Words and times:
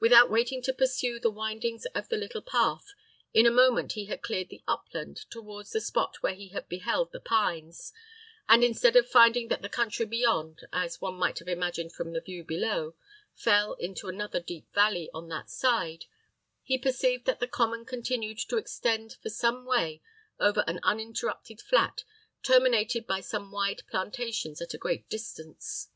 Without 0.00 0.28
waiting 0.32 0.60
to 0.62 0.72
pursue 0.72 1.20
the 1.20 1.30
windings 1.30 1.84
of 1.94 2.08
the 2.08 2.16
little 2.16 2.42
path, 2.42 2.86
in 3.32 3.46
a 3.46 3.52
moment 3.52 3.92
he 3.92 4.06
had 4.06 4.20
cleared 4.20 4.48
the 4.48 4.64
upland, 4.66 5.18
towards 5.30 5.70
the 5.70 5.80
spot 5.80 6.16
where 6.24 6.34
he 6.34 6.48
had 6.48 6.68
beheld 6.68 7.12
the 7.12 7.20
pines, 7.20 7.92
and, 8.48 8.64
instead 8.64 8.96
of 8.96 9.08
finding 9.08 9.46
that 9.46 9.62
the 9.62 9.68
country 9.68 10.04
beyond, 10.04 10.66
as 10.72 11.00
one 11.00 11.14
might 11.14 11.38
have 11.38 11.46
imagined 11.46 11.92
from 11.92 12.10
the 12.12 12.20
view 12.20 12.42
below, 12.42 12.96
fell 13.32 13.74
into 13.74 14.08
another 14.08 14.40
deep 14.40 14.66
valley 14.74 15.08
on 15.14 15.28
that 15.28 15.48
side, 15.48 16.06
he 16.64 16.76
perceived 16.76 17.24
that 17.24 17.38
the 17.38 17.46
common 17.46 17.84
continued 17.84 18.38
to 18.38 18.56
extend 18.56 19.18
for 19.22 19.30
some 19.30 19.64
way 19.64 20.02
over 20.40 20.64
an 20.66 20.80
uninterrupted 20.82 21.60
flat, 21.60 22.02
terminated 22.42 23.06
by 23.06 23.20
some 23.20 23.52
wide 23.52 23.84
plantations 23.88 24.60
at 24.60 24.74
a 24.74 24.78
great 24.78 25.08
distance. 25.08 25.90